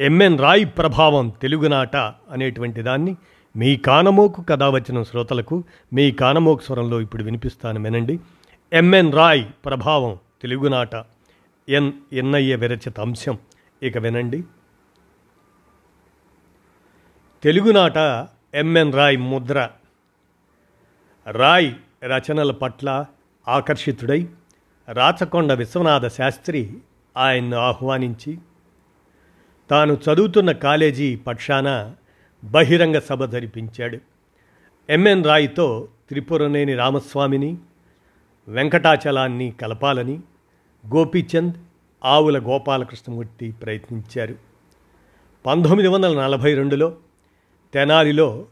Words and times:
MN 0.00 0.38
Roy 0.38 0.66
ప్రభావం 0.66 1.28
తెలుగునాట 1.28 1.96
అనేటువంటి 2.30 2.82
దాన్ని 2.82 3.16
మీ 3.56 3.76
కానమోకు 3.76 4.42
కథ 4.42 4.62
వచ్చిన 4.62 5.02
శ్రోతలకు 5.02 5.64
మీ 5.92 6.10
కానమోకు 6.10 6.62
స్వరంలో 6.62 7.00
ఇప్పుడు 7.00 7.22
వినిపిస్తాను 7.22 7.82
వినండి. 7.82 8.20
ఎంఎన్ 8.72 9.12
రాయ్ 9.12 9.44
ప్రభావం 9.64 10.18
తెలుగునాట 10.42 10.94
ఎన్ 11.68 11.92
ఎన్ఐఏ 12.12 12.54
విరచిత 12.54 13.00
అంశం. 13.00 13.38
ఇక 13.82 13.98
వినండి. 13.98 14.44
తెలుగునాట 17.42 18.28
ఎంఎన్ 18.54 18.92
రాయ్ 18.92 19.18
ముద్ర. 19.18 19.70
రాయ్ 21.30 21.72
రచనల 22.04 22.50
పట్ల 22.50 23.06
ఆకర్షితుడై 23.48 24.28
రాచకొండ 24.92 25.52
విశ్వనాథ 25.52 26.06
శాస్త్రి 26.06 26.74
ఆయన్ను 27.16 27.56
ఆహ్వానించి 27.56 28.38
తాను 29.70 29.92
చదువుతున్న 29.94 30.52
కాలేజీ 30.52 31.16
పక్షాన 31.16 31.94
బహిరంగ 32.44 32.98
సభ 32.98 33.24
జరిపించాడు. 33.24 33.98
ఎంఎన్ 34.90 35.24
రాయ్తో 35.24 35.88
త్రిపురనేని 36.08 36.74
రామస్వామిని 36.74 37.56
వెంకటాచలాన్ని 38.48 39.54
కలపాలని 39.60 40.20
గోపీచంద్ 40.94 41.54
ఆవుల 42.04 42.38
గోపాలకృష్ణమూర్తి 42.38 43.50
ప్రయత్నించారు. 43.50 44.34
పంతొమ్మిది 45.46 45.88
వందల 45.88 46.22
నలభై 46.22 46.54
రెండులో 46.54 46.96
తెనాలిలో 47.74 48.46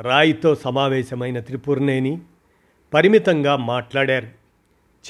రాయితో 0.00 0.54
సమావేశమైన 0.54 1.40
త్రిపురనేని 1.40 2.20
పరిమితంగా 2.94 3.56
మాట్లాడారు. 3.56 4.28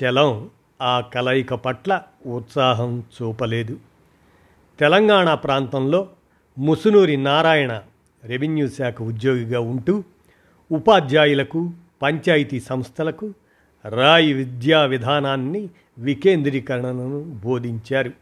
చలం 0.05 0.51
ఆ 0.83 1.01
కలయిక 1.01 1.55
పట్ల 1.55 2.03
ఉత్సాహం 2.27 3.05
చూపలేదు. 3.23 3.77
తెలంగాణ 4.79 5.35
ప్రాంతంలో 5.35 6.09
ముసునూరి 6.59 7.17
నారాయణ 7.17 7.83
రెవెన్యూ 8.25 8.69
శాఖ 8.69 9.03
ఉద్యోగిగా 9.03 9.61
ఉంటూ 9.61 10.05
ఉపాధ్యాయులకు 10.73 11.71
పంచాయతీ 12.03 12.61
సంస్థలకు 12.61 13.35
రాయి 13.89 14.33
విద్యా 14.33 14.85
విధానాన్ని 14.85 15.69
వికేంద్రీకరణను 15.99 17.25
బోధించారు. 17.45 18.13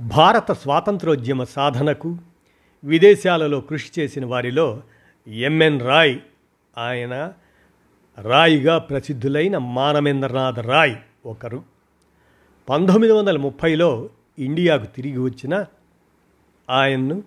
భారత 0.00 0.52
స్వాతంత్రోద్యమ 0.52 1.44
సాధనకు 1.44 2.16
విదేశాలలో 2.84 3.60
కృషి 3.60 4.00
చేసిన 4.00 4.26
వారిలో 4.26 4.82
ఎంఎన్ 5.26 5.80
రాయ్ 5.80 6.18
ఆయన 6.78 7.32
రాయిగా 8.22 8.78
ప్రసిద్ధులైన 8.78 9.58
మానవేంద్రనాథ్ 9.58 10.58
రాయ్ 10.58 10.96
ఒకరు. 11.26 11.62
పంతొమ్మిది 12.68 13.12
వందల 13.12 13.36
ముప్పైలో 13.36 14.10
ఇండియాకు 14.38 14.86
తిరిగి 14.86 15.18
వచ్చిన 15.18 15.64
ఆయన్ను 16.70 17.22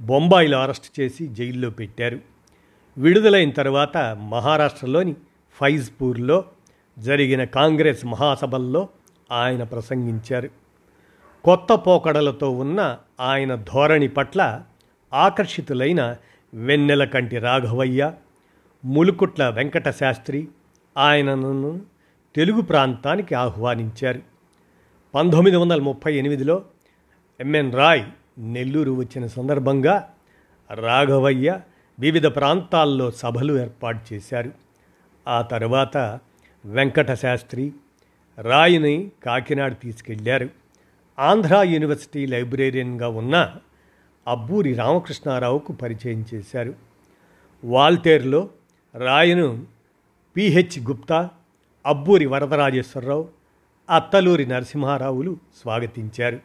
బొంబాయిలో 0.00 0.58
అరెస్ట్ 0.58 1.00
చేసి 1.00 1.26
జైల్లో 1.26 1.70
పెట్టారు. 1.70 2.18
విడుదలైన 2.98 3.50
తర్వాత 3.50 3.96
మహారాష్ట్రలోని 4.30 5.14
ఫైజ్పూర్లో 5.52 6.44
జరిగిన 6.98 7.44
కాంగ్రెస్ 7.44 8.06
మహాసభల్లో 8.06 8.88
ఆయన 9.32 9.62
ప్రసంగించారు. 9.62 10.48
కొత్త 11.44 11.72
పోకడలతో 11.72 12.50
ఉన్న 12.50 12.98
ఆయన 13.20 13.54
ధోరణి 13.54 14.08
పట్ల 14.08 14.62
ఆకర్షితులైన 15.14 16.16
వెన్నెల 16.54 17.04
కంటి 17.04 17.38
రాఘవయ్య 17.38 18.12
ములుకుట్ల 18.84 19.48
వెంకట 19.48 19.88
శాస్త్రి 19.90 20.48
ఆయనను 20.98 21.82
తెలుగు 22.34 22.60
ప్రాంతానికి 22.60 23.34
ఆహ్వానించారు. 23.34 24.37
పంతొమ్మిది 25.18 25.56
వందల 25.56 25.80
ముప్పై 25.80 26.14
ఎనిమిదిలో 26.14 26.64
ఎంఎన్ 27.40 27.72
రాయ్ 27.72 28.04
నెల్లూరు 28.38 28.92
వచ్చిన 28.92 29.26
సందర్భంగా 29.26 30.10
రాఘవయ్య 30.74 31.60
వివిధ 32.00 32.26
ప్రాంతాల్లో 32.26 33.10
సభలు 33.10 33.60
ఏర్పాటు 33.60 34.14
చేశారు. 34.14 34.52
ఆ 35.28 35.42
తర్వాత 35.42 35.96
వెంకట 36.66 37.12
శాస్త్రి 37.12 37.72
రాయిని 38.38 39.10
కాకినాడ 39.26 39.76
తీసుకెళ్ళారు. 39.82 40.48
ఆంధ్ర 41.18 41.62
యూనివర్సిటీ 41.62 42.26
లైబ్రేరియన్గా 42.26 43.08
ఉన్న 43.08 43.56
అబ్బూరి 44.28 44.74
రామకృష్ణారావుకు 44.74 45.72
పరిచయం 45.72 46.26
చేశారు. 46.34 46.74
వాల్తేర్లో 47.64 48.48
రాయను 48.94 49.66
పిహెచ్ 50.36 50.88
గుప్తా 50.88 51.30
అబ్బూరి 51.86 52.26
వరదరాజేశ్వరరావు 52.26 53.37
అత్తలూరి 53.90 54.46
నరసింహారావులు 54.46 55.36
స్వాగతించారు. 55.62 56.40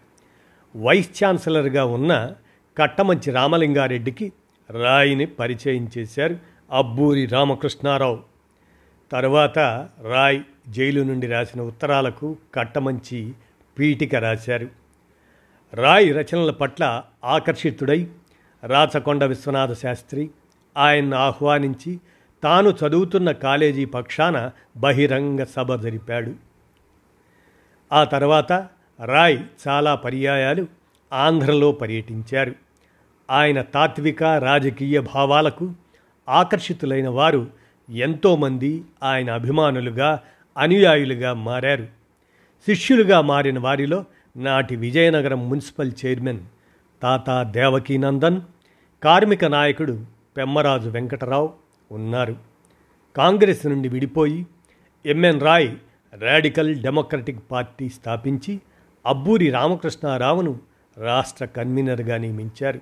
వైస్ 0.75 1.23
ఛాన్సలర్గా 1.23 1.85
ఉన్న 1.85 2.31
కట్టమంచి 2.77 3.31
రామలింగారెడ్డికి 3.31 4.31
రాయిని 4.69 5.25
పరిచయం 5.25 5.89
చేశారు 5.97 6.37
అబ్బూరి 6.71 7.25
రామకృష్ణారావు. 7.25 8.19
తర్వాత 9.11 9.59
రాయ్ 10.01 10.41
జైలు 10.69 11.01
నుండి 11.01 11.27
రాసిన 11.27 11.61
ఉత్తరాలకు 11.61 12.37
కట్టమంచి 12.55 13.33
పీఠిక 13.79 14.15
రాశారు. 14.15 14.67
రాయ్ 15.73 16.15
రచనల 16.15 16.51
పట్ల 16.51 17.03
ఆకర్షితుడై 17.23 18.07
రాచకొండ 18.63 19.23
విశ్వనాథ 19.23 19.73
శాస్త్రి 19.73 20.29
ఆయన్ను 20.77 21.17
ఆహ్వానించి 21.17 21.99
తాను 22.43 22.69
చదువుతున్న 22.69 23.31
కాలేజీ 23.31 23.85
పక్షాన 23.85 24.51
బహిరంగ 24.77 25.43
సభ 25.43 25.81
జరిపాడు. 25.81 26.52
ఆ 27.91 28.03
తర్వాత 28.03 28.67
రాయ్ 29.05 29.39
చాలా 29.67 29.95
పర్యాయాలు 29.95 30.67
ఆంధ్రలో 31.13 31.71
పర్యటించారు. 31.71 32.55
ఆయన 33.31 33.61
తాత్విక 33.61 34.23
రాజకీయ 34.23 34.99
భావాలకు 34.99 35.73
ఆకర్షితులైన 36.29 37.09
వారు 37.09 37.47
ఎంతోమంది 37.89 38.83
ఆయన 39.03 39.31
అభిమానులుగా 39.31 40.19
అనుయాయులుగా 40.57 41.33
మారారు. 41.33 41.85
శిష్యులుగా 42.65 43.21
మారిన 43.21 43.59
వారిలో 43.59 44.05
నాటి 44.37 44.75
విజయనగరం 44.75 45.49
మున్సిపల్ 45.49 45.91
చైర్మన్ 46.05 46.39
తాతా 47.03 47.43
దేవకీనందన్ 47.43 48.41
కార్మిక 49.03 49.45
నాయకుడు 49.45 50.05
పెమ్మరాజు 50.37 50.89
వెంకటరావు 50.89 51.53
ఉన్నారు. 51.91 52.35
కాంగ్రెస్ 53.17 53.65
నుండి 53.65 53.89
విడిపోయి 53.89 54.47
M N 55.05 55.41
Roy 55.41 55.75
radical 56.19 56.75
democratic 56.75 57.39
party 57.51 57.89
స్థాపించి 57.89 58.59
అబ్బూరి 59.05 59.49
రామకృష్ణారావును 59.49 60.59
రాష్ట్ర 60.97 61.45
కన్వీనర్గా 61.45 62.17
నియమించారు. 62.17 62.79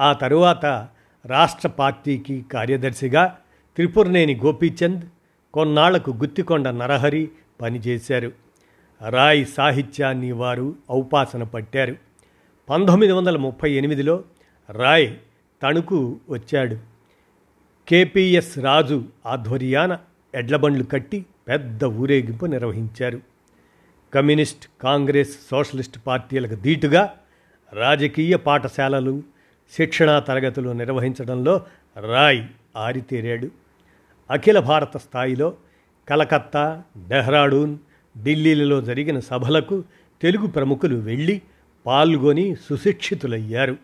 ఆ 0.00 0.12
తరువాత 0.12 0.88
రాష్ట్ర 1.26 1.68
పార్టీకి 1.68 2.44
కార్యదర్శిగా 2.52 3.38
త్రిపురనేని 3.76 4.34
గోపీచంద్ 4.34 5.02
కొన్నాళ్ళకు 5.54 6.10
గుత్తికొండ 6.10 6.68
నరహరి 6.68 7.30
పనిచేశారు. 7.60 8.32
రాయ్ 9.08 9.46
సాహిత్యాన్ని 9.46 10.32
వారు 10.32 10.76
ఔపాసన 10.90 11.42
పట్టారు. 11.42 11.96
పంతొమ్మిది 12.70 13.12
వందల 13.12 13.36
ముప్పై 13.36 13.72
ఎనిమిదిలో 13.72 14.24
రాయ్ 14.70 15.16
తణుకు 15.62 16.16
వచ్చాడు. 16.28 16.76
కేపిఎస్ 17.88 18.58
రాజు 18.58 19.04
ఆధ్వర్యాన 19.26 19.98
ఎడ్లబండ్లు 20.34 20.84
కట్టి 20.84 21.26
పెద్ద 21.48 21.84
ఊరేగింపు 21.84 22.46
నిర్వహించారు. 22.46 23.20
కమ్యూనిస్ట్ 24.14 24.68
కాంగ్రెస్ 24.82 25.36
సోషలిస్ట్ 25.50 25.98
పార్టీలకు 26.06 26.54
ధీటుగా 26.54 27.14
రాజకీయ 27.72 28.36
పాఠశాలలు 28.36 29.22
శిక్షణా 29.76 30.18
తరగతులు 30.18 30.70
నిర్వహించడంలో 30.70 31.62
రాయ్ 32.00 32.44
ఆరితేరాడు. 32.76 33.48
అఖిల 34.30 34.58
భారత 34.58 34.96
స్థాయిలో 34.96 35.54
కలకత్తా 36.08 36.82
డెహ్రాడూన్ 37.08 37.78
ఢిల్లీలలో 38.24 38.80
జరిగిన 38.80 39.18
సభలకు 39.18 39.84
తెలుగు 40.22 40.46
ప్రముఖులు 40.46 40.96
వెళ్ళి 40.96 41.42
పాల్గొని 41.86 42.56
సుశిక్షితులయ్యారు. 42.70 43.76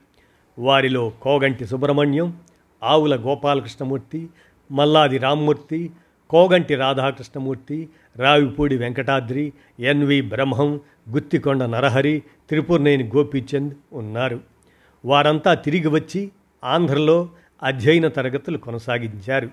వారిలో 0.58 1.12
కోగంటి 1.22 1.66
సుబ్రహ్మణ్యం 1.66 2.36
ఆవుల 2.82 3.16
గోపాలకృష్ణమూర్తి 3.16 4.28
మల్లాది 4.70 5.18
రామ్మూర్తి 5.18 5.90
కోగంటి 6.30 6.74
రాధాకృష్ణమూర్తి 6.74 7.88
రావిపూడి 8.16 8.76
వెంకటాద్రి 8.76 9.52
ఎన్వి 9.80 10.20
బ్రహ్మం 10.20 10.80
గుత్తికొండ 11.10 11.62
నరహరి 11.62 12.22
త్రిపురనేని 12.48 13.04
గోపీచంద్ 13.04 13.74
ఉన్నారు. 13.92 14.40
వారంతా 15.04 15.54
తిరిగి 15.54 15.88
వచ్చి 15.88 16.30
ఆంధ్రలో 16.64 17.28
అధ్యయన 17.62 18.08
తరగతులు 18.08 18.58
కొనసాగించారు. 18.58 19.50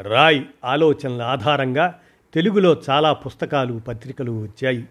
రాయ్ 0.00 0.42
ఆలోచనల 0.64 1.22
ఆధారంగా 1.22 1.98
తెలుగులో 2.34 2.80
చాలా 2.90 3.12
పుస్తకాలు 3.12 3.80
పత్రికలు 3.88 4.42
వచ్చాయి. 4.42 4.84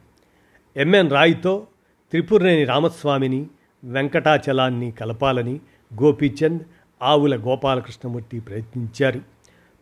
ఎంఎన్ 0.78 1.12
రాయ్తో 1.12 1.68
త్రిపురనేని 2.10 2.64
రామస్వామిని 2.64 3.48
వెంకటాచలాన్ని 3.84 4.92
కలపాలని 4.92 5.60
గోపీచంద్ 6.04 6.62
ఆవుల 7.02 7.36
గోపాలకృష్ణమూర్తి 7.36 8.40
ప్రయత్నించారు. 8.40 9.37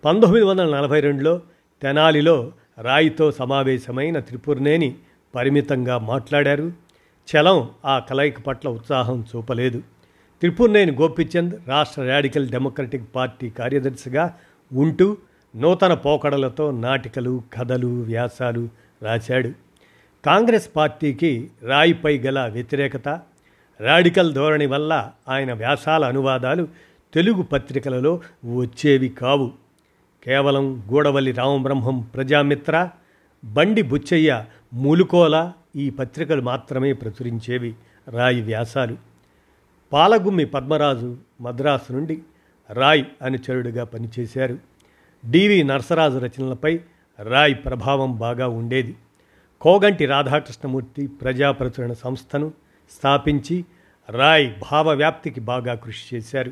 పంతొమ్మిది 0.05 0.45
వందల 0.45 0.77
నలభై 0.77 0.99
రెండులో 0.99 1.41
తెనాలిలో 1.81 2.51
రాయితో 2.81 3.31
సమావేశమైన 3.31 4.19
త్రిపురనేని 4.19 4.95
పరిమితంగా 5.35 5.97
మాట్లాడారు. 5.97 6.71
చలం 7.27 7.69
ఆ 7.85 7.99
కలయిక 7.99 8.39
పట్ల 8.39 8.69
ఉత్సాహం 8.69 9.25
చూపలేదు. 9.35 9.79
త్రిపురనేని 10.39 10.91
గోపిచంద్ 10.91 11.69
రాష్ట్ర 11.69 12.01
రాడికల్ 12.01 12.49
డెమోక్రటిక్ 12.49 13.03
పార్టీ 13.15 13.49
కార్యదర్శిగా 13.49 14.33
ఉంటూ 14.73 15.17
నూతన 15.55 15.93
పోకడలతో 15.93 16.71
నాటికలు 16.71 17.43
కథలు 17.53 17.87
వ్యాసాలు 17.87 18.69
రాశాడు. 19.03 19.51
కాంగ్రెస్ 20.25 20.69
పార్టీకి 20.75 21.51
రాయిపై 21.63 22.17
గల 22.17 22.49
వ్యతిరేకత 22.53 23.19
రాడికల్ 23.79 24.33
ధోరణి 24.33 24.65
వల్ల 24.65 25.11
ఆయన 25.29 25.53
వ్యాసాల 25.53 26.05
అనువాదాలు 26.05 26.67
తెలుగు 27.13 27.41
పత్రికలలో 27.41 28.21
వచ్చేవి 28.45 29.09
కావు. 29.09 29.64
కేవలం 30.25 30.83
గూడవల్లి 30.91 31.31
రామబ్రహ్మం 31.31 31.99
ప్రజామిత్ర 31.99 32.89
బండి 33.45 33.81
బుచ్చయ్య 33.81 34.45
మూలుకోల 34.73 35.51
ఈ 35.75 35.89
పత్రికలు 35.89 36.41
మాత్రమే 36.41 36.93
ప్రచురించేవి 36.93 37.75
రాయి 38.07 38.41
వ్యాసాలు. 38.41 38.97
పాలగుమ్మి 39.93 40.45
పద్మరాజు 40.45 41.17
మద్రాసు 41.41 41.93
నుండి 41.93 42.21
రాయ్ 42.69 43.05
అనుచరుడిగా 43.21 43.83
పనిచేశారు. 43.83 44.57
డివి 45.29 45.63
నరసరాజు 45.63 46.17
రచనలపై 46.17 46.79
రాయ్ 47.19 47.55
ప్రభావం 47.65 48.17
బాగా 48.17 48.47
ఉండేది. 48.47 48.95
కోగంటి 49.61 50.05
రాధాకృష్ణమూర్తి 50.05 51.07
ప్రజాప్రచురణ 51.07 51.93
సంస్థను 51.93 52.51
స్థాపించి 52.97 53.65
రాయ్ 54.09 54.53
భావవ్యాప్తికి 54.71 55.39
బాగా 55.39 55.75
కృషి 55.75 56.15
చేశారు. 56.15 56.51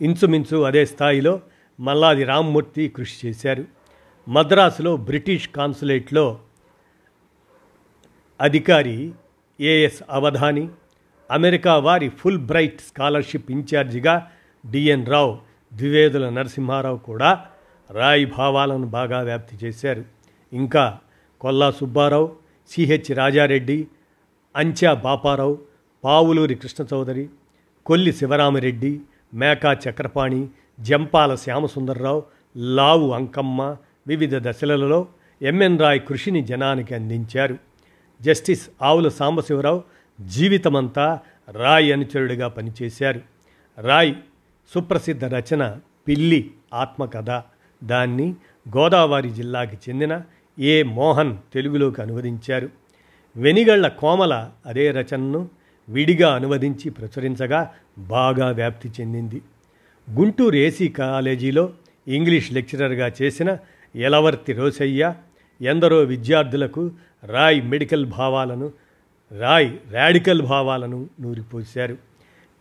ఇంచుమించు 0.00 0.58
అదే 0.58 0.86
స్థాయిలో 0.86 1.40
మల్లాది 1.80 2.24
రామ్మూర్తి 2.24 2.88
కృషి 2.88 3.28
చేశారు. 3.28 3.64
మద్రాసులో 4.28 4.96
బ్రిటిష్ 4.96 5.48
కాన్సులేట్లో 5.48 6.38
అధికారి 8.40 9.12
ఏఎస్ 9.60 10.02
అవధాని 10.10 10.68
అమెరికా 11.30 11.78
వారి 11.78 12.08
ఫుల్ 12.08 12.38
బ్రైట్ 12.38 12.80
స్కాలర్షిప్ 12.80 13.50
ఇన్ఛార్జిగా 13.50 14.30
డిఎన్ 14.70 15.06
రావు 15.06 15.38
ద్వివేదుల 15.74 16.28
నరసింహారావు 16.28 16.98
కూడా 16.98 17.46
రాయి 17.90 18.24
భావాలను 18.24 18.86
బాగా 18.86 19.20
వ్యాప్తి 19.20 19.66
చేశారు. 19.66 20.04
ఇంకా 20.52 20.98
కొల్లా 21.40 21.70
సుబ్బారావు 21.70 22.36
సిహెచ్ 22.68 23.12
రాజారెడ్డి 23.12 23.86
అంచా 24.56 24.94
బాపారావు 24.94 25.58
పావులూరి 26.04 26.54
కృష్ణ 26.54 26.86
చౌదరి 26.94 27.28
కొల్లి 27.86 28.12
శివరామరెడ్డి 28.12 29.00
మేకా 29.34 29.72
చక్రపాణి 29.72 30.48
జంపాల 30.80 31.34
శ్యామసుందర్రావు 31.34 32.22
లావు 32.56 33.10
అంకమ్మ 33.10 33.76
వివిధ 34.06 34.36
దశలలో 34.36 35.06
ఎంఎన్ 35.42 35.78
రాయ్ 35.78 36.00
కృషిని 36.08 36.42
జనానికి 36.42 36.94
అందించారు. 36.94 37.58
జస్టిస్ 38.22 38.68
ఆవుల 38.82 39.08
సాంబశివరావు 39.08 39.82
జీవితమంతా 40.20 41.20
రాయ్ 41.52 41.92
అనుచరుడిగా 41.92 42.48
పనిచేశారు. 42.48 43.20
రాయ్ 43.78 44.14
సుప్రసిద్ధ 44.74 45.24
రచన 45.24 45.78
పిల్లి 46.08 46.50
ఆత్మకథ. 46.74 47.42
దాన్ని 47.84 48.34
గోదావరి 48.76 49.30
జిల్లాకి 49.30 49.76
చెందిన 49.88 50.22
ఏ 50.58 50.82
మోహన్ 50.82 51.36
తెలుగులోకి 51.54 52.02
అనువదించారు. 52.02 52.68
వెనిగళ్ళ 53.36 53.88
కోమల 53.88 54.50
అదే 54.66 54.90
రచనను 54.90 55.48
విడిగా 55.88 56.34
అనువదించి 56.34 56.90
ప్రచురించగా 56.90 57.74
బాగా 57.98 58.50
వ్యాప్తి 58.50 58.92
చెందింది. 59.00 59.42
గుంటూరు 60.16 60.56
ఏసీ 60.56 60.88
కాలేజీలో 60.88 61.72
ఇంగ్లీష్ 62.08 62.52
లెక్చరర్గా 62.52 63.12
చేసిన 63.22 63.58
ఎలవర్తి 63.96 64.52
రోసయ్య 64.52 65.14
ఎందరో 65.62 65.98
విద్యార్థులకు 65.98 66.90
రాయ్ 67.24 67.64
మెడికల్ 67.64 68.06
భావాలను 68.06 68.72
రాయ్ 69.38 69.92
రాడికల్ 69.92 70.42
భావాలను 70.42 71.08
నూరిపోశారు. 71.20 71.96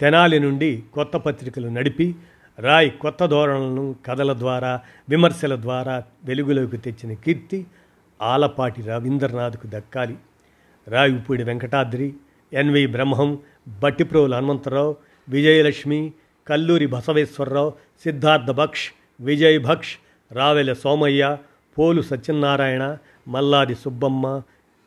తెనాలి 0.02 0.40
నుండి 0.40 0.84
కొత్త 0.94 1.18
పత్రికలు 1.18 1.68
నడిపి 1.68 2.16
రాయ్ 2.60 2.92
కొత్త 2.92 3.26
ధోరణులను 3.26 3.96
కథల 4.06 4.34
ద్వారా 4.34 4.82
విమర్శల 5.10 5.62
ద్వారా 5.62 6.04
వెలుగులోకి 6.24 6.78
తెచ్చిన 6.78 7.14
కీర్తి 7.14 7.66
ఆలపాటి 8.22 8.82
రవీంద్రనాథ్కు 8.82 9.68
దక్కాలి. 9.68 10.16
రాయుపూడి 10.88 11.44
వెంకటాద్రి 11.44 12.14
ఎన్వి 12.54 12.88
బ్రహ్మం 12.88 13.40
బట్టిప్రోలు 13.80 14.36
హనుమంతరావు 14.36 14.96
విజయలక్ష్మి 15.30 16.14
కల్లూరి 16.48 16.86
బసవేశ్వరరావు 16.86 17.74
సిద్ధార్థ 18.04 18.52
భక్ష్ 18.52 18.92
విజయ్ 19.20 19.60
భక్ష్ 19.64 19.96
రావెల 20.32 20.74
సోమయ్య 20.74 21.38
పోలు 21.80 22.02
సత్యనారాయణ 22.02 22.98
మల్లాది 23.28 23.76
సుబ్బమ్మ 23.76 24.42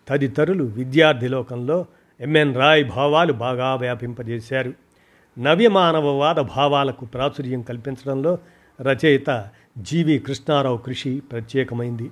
తదితరులు 0.09 0.65
విద్యార్థి 0.65 1.29
లోకంలో 1.29 1.87
ఎంఎన్ 2.21 2.55
రాయ్ 2.55 2.85
భావాలు 2.89 3.33
బాగా 3.33 3.75
వ్యాపింపజేశారు. 3.75 4.73
నవ్యమానవవాద 5.39 6.35
భావాలకు 6.35 7.05
ప్రాచుర్యం 7.05 7.63
కల్పించడంలో 7.63 8.39
రచయిత 8.83 9.49
జీవి 9.79 10.19
కృష్ణారావు 10.19 10.77
కృషి 10.77 11.23
ప్రత్యేకమైంది. 11.33 12.11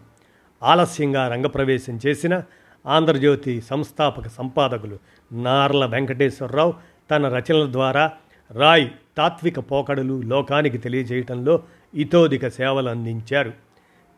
ఆలస్యంగా 0.63 1.29
రంగప్రవేశం 1.29 2.01
చేసిన 2.07 2.43
ఆంధ్రజ్యోతి 2.87 3.61
సంస్థాపక 3.61 4.29
సంపాదకులు 4.29 4.99
నార్ల 5.33 5.87
వెంకటేశ్వరరావు 5.87 6.75
తన 7.11 7.29
రచనల 7.29 7.73
ద్వారా 7.73 8.13
రాయ్ 8.51 8.89
తాత్విక 9.19 9.59
పోకడలు 9.59 10.23
లోకానికి 10.23 10.79
తెలియజేయటంలో 10.79 11.63
ఇతోధిక 11.95 12.49
సేవలు 12.49 12.89
అందించారు 12.89 13.53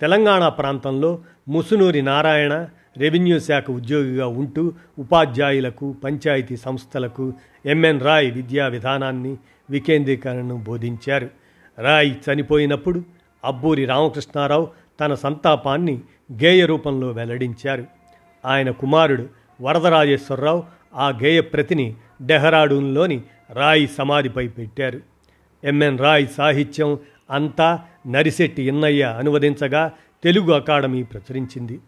తెలంగాణ 0.00 0.48
ప్రాంతంలో 0.48 1.18
ముసునూరి 1.48 2.02
నారాయణ 2.02 2.66
రెవెన్యూ 2.96 3.38
శాఖ 3.38 3.70
ఉద్యోగిగా 3.70 4.26
ఉంటూ 4.26 4.72
ఉపాధ్యాయులకు 4.98 5.94
పంచాయతీ 6.04 6.56
సంస్థలకు 6.56 7.32
ఎంఎన్ 7.66 8.00
రాయ్ 8.00 8.32
విద్యా 8.32 8.66
విధానాన్ని 8.66 9.36
వికేంద్రీకరణను 9.70 10.56
బోధించారు. 10.56 11.30
రాయ్ 11.78 12.14
చనిపోయినప్పుడు 12.26 13.02
అబ్బూరి 13.44 13.84
రామకృష్ణారావు 13.84 14.68
తన 15.00 15.14
సంతాపాన్ని 15.14 16.00
గేయ 16.32 16.66
రూపంలో 16.66 17.08
వెల్లడించారు. 17.08 17.84
ఆయన 18.46 18.70
కుమారుడు 18.70 19.28
వరదరాజేశ్వరరావు 19.62 20.64
ఆ 20.94 21.08
గేయ 21.08 21.40
ప్రతిని 21.40 21.94
డెహ్రాడూన్లోని 22.22 23.22
రాయ్ 23.52 23.88
సమాధిపై 23.88 24.48
పెట్టారు. 24.48 25.00
ఎంఎన్ 25.64 25.98
రాయ్ 25.98 26.28
సాహిత్యం 26.28 26.98
అంతా 27.30 27.84
నరిశెట్టి 28.06 28.62
ఇన్నయ్య 28.62 29.16
అనువదించగా 29.18 29.92
తెలుగు 30.24 30.52
అకాడమీ 30.52 31.02
ప్రచురించింది. 31.02 31.80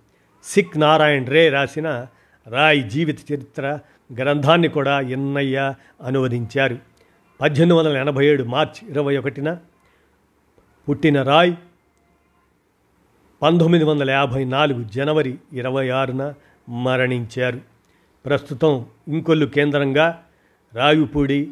సిక్ 0.45 0.79
నారాయణ్ 0.79 1.27
రే 1.27 1.49
రాసిన 1.49 2.07
రాయ్ 2.49 2.91
జీవిత 2.91 3.33
చరిత్ర 3.33 3.79
గ్రంథాన్ని 4.19 4.69
కూడా 4.69 5.01
ఎన్నయ్య 5.01 5.75
అనువదించారు. 6.03 6.79
పద్దెనిమిది 7.41 7.79
వందల 7.79 7.97
ఎనభై 7.97 8.27
ఏడు 8.27 8.45
మార్చి 8.45 8.91
ఇరవై 8.91 9.17
ఒకటిన 9.17 9.59
పుట్టిన 10.89 11.23
రాయ్ 11.23 11.55
పంతొమ్మిది 13.43 13.85
వందల 13.85 14.11
యాభై 14.11 14.45
నాలుగు 14.45 14.83
జనవరి 14.83 15.39
ఇరవై 15.53 15.89
ఆరున 15.89 16.35
మరణించారు. 16.69 17.61
ప్రస్తుతం 18.27 18.87
ఇంకొల్లు 19.09 19.47
కేంద్రంగా 19.47 20.23
రాయుపూడి 20.75 21.51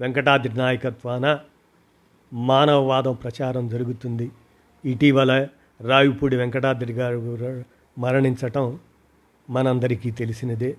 వెంకటాద్రి 0.00 0.54
నాయకత్వాన 0.54 1.38
మానవవాదం 2.32 3.14
ప్రచారం 3.14 3.68
జరుగుతుంది. 3.68 4.30
ఇటీవల 4.84 5.48
రాయుపూడి 5.80 6.36
వెంకటాద్రి 6.36 6.92
గారు 6.92 7.64
మరణించటం 7.98 8.78
మనందరికీ 9.50 10.10
తెలిసినదే. 10.10 10.76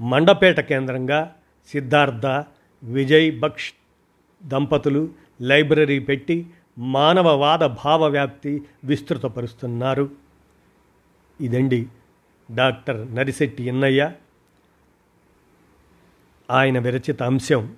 మండపేట 0.00 0.60
కేంద్రంగా 0.60 1.34
సిద్ధార్థ 1.72 2.26
విజయ్ 2.82 3.38
బక్ష్ 3.38 3.72
దంపతులు 4.44 5.08
లైబ్రరీ 5.40 5.98
పెట్టి 5.98 6.46
మానవవాద 6.78 7.58
భావవ్యాప్తి 7.58 8.62
విస్తృతపరుస్తున్నారు. 8.84 10.10
ఇదండి 11.40 11.86
డాక్టర్ 12.54 13.14
నరిశెట్టి 13.14 13.64
ఎన్నయ్య. 13.64 14.12
ఆయన 16.50 16.78
విరచిత 16.78 17.22
అంశం. 17.22 17.74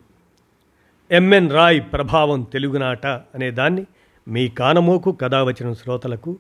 ఎంఎన్ 1.10 1.52
రాయ్ 1.52 1.82
ప్రభావం 1.92 2.42
తెలుగునాట 2.42 3.06
అనే 3.06 3.50
దాన్ని 3.50 3.86
మీ 4.28 4.48
కానమోకు 4.48 5.12
కథావచనం 5.12 5.74
శ్రోతలకు 5.74 6.38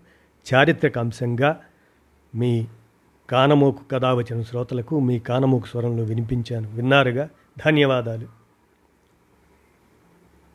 చారిత్రక 0.54 0.98
అంశంగా 0.98 1.60
మీ 2.34 2.66
కానమోకు 3.30 3.84
కథావచన 3.92 4.42
శ్రోతలకు 4.42 5.00
మీ 5.00 5.18
కానమోకు 5.18 5.66
స్వరంలో 5.66 6.04
వినిపించాను. 6.04 6.70
విన్నారుగా? 6.70 7.28
ధన్యవాదాలు. 7.66 8.41